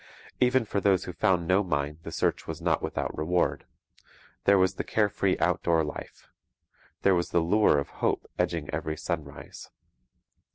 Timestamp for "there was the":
4.45-4.83, 7.03-7.39